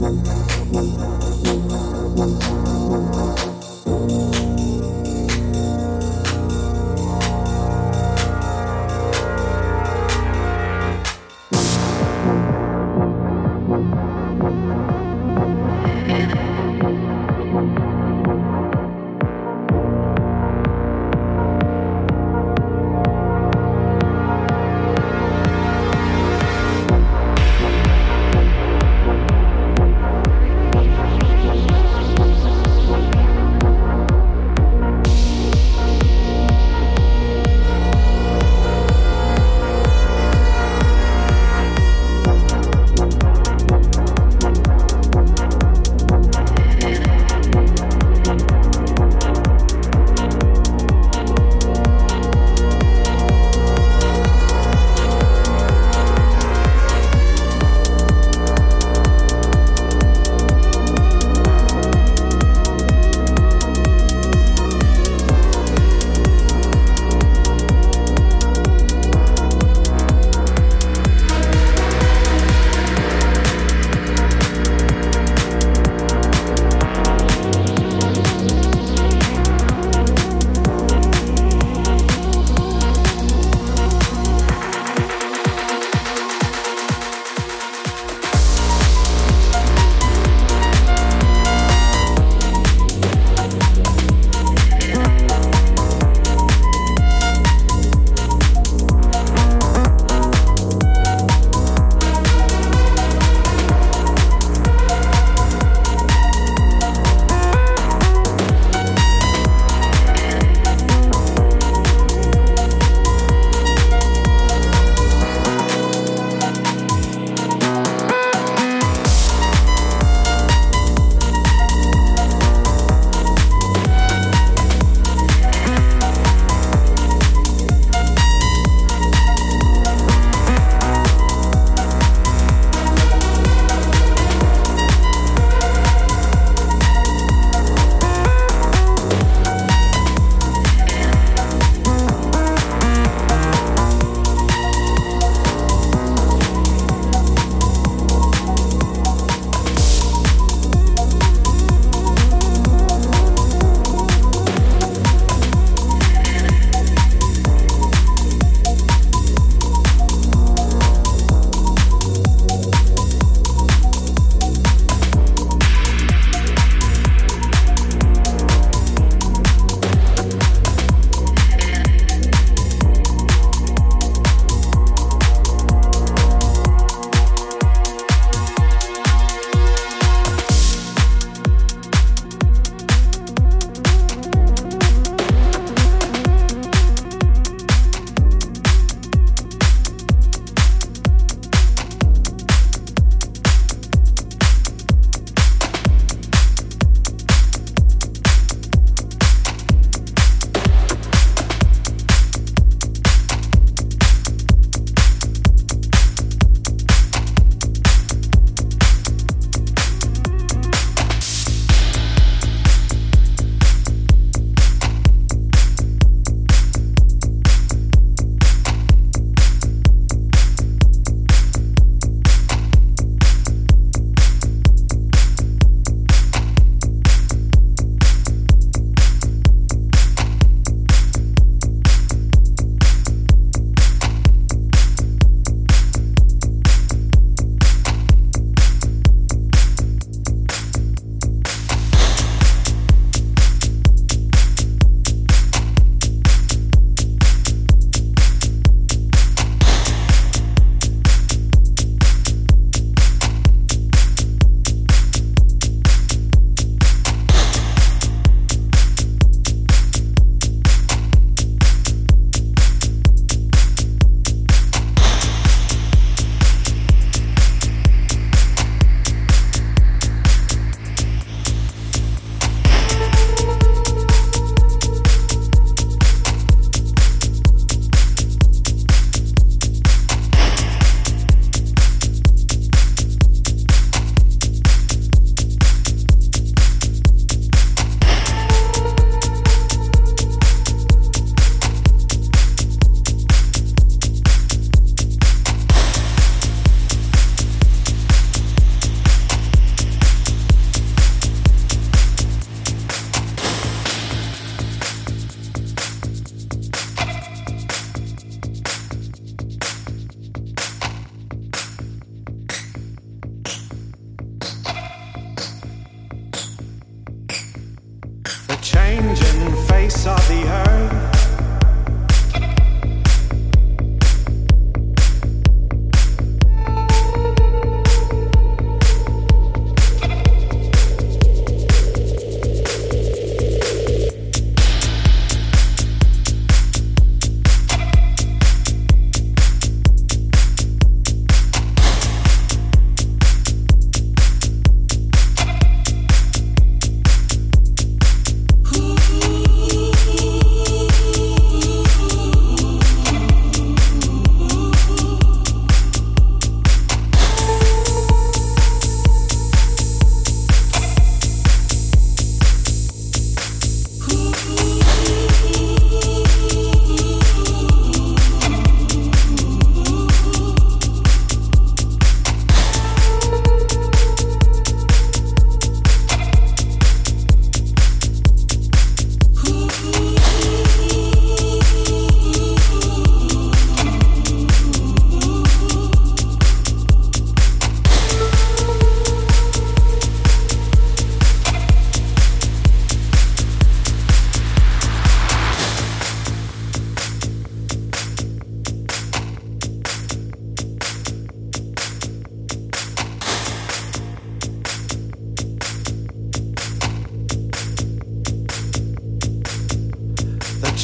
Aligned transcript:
Thank 0.00 0.26
you. 4.36 4.41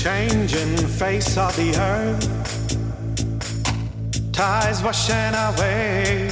Changing 0.09 0.75
face 0.87 1.37
of 1.37 1.55
the 1.57 1.77
earth, 1.77 2.25
tides 4.33 4.83
washing 4.83 5.35
away. 5.35 6.31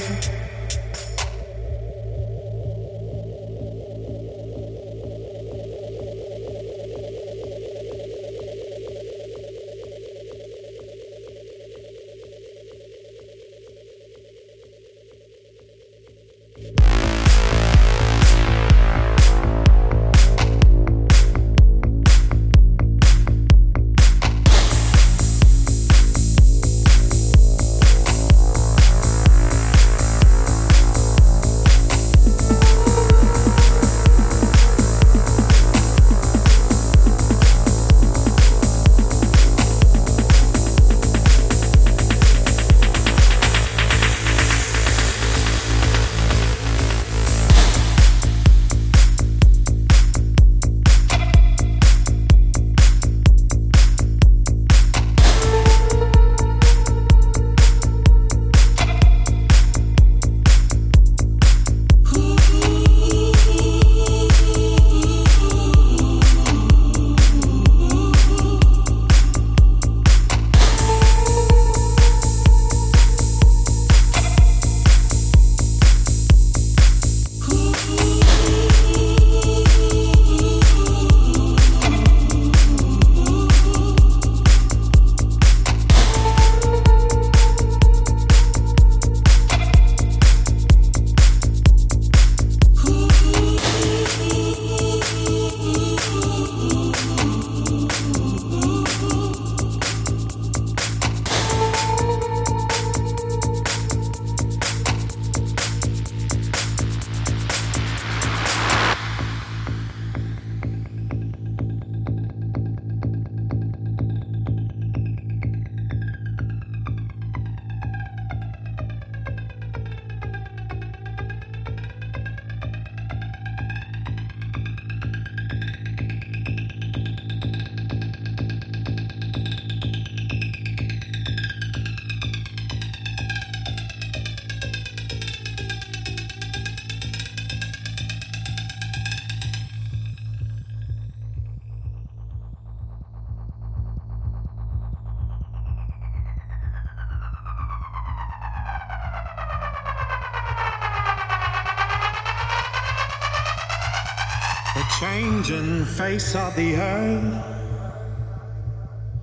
Face 156.17 156.35
of 156.35 156.55
the 156.55 156.75
earth, 156.75 157.45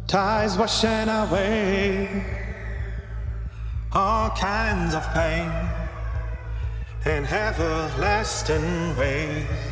tides 0.07 0.57
washing 0.57 1.09
away 1.09 2.25
all 3.93 4.31
kinds 4.31 4.95
of 4.95 5.03
pain 5.13 5.51
in 7.05 7.25
everlasting 7.27 8.97
ways. 8.97 9.63